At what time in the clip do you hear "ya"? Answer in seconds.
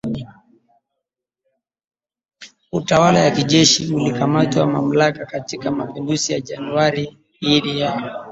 6.33-6.41, 7.79-8.17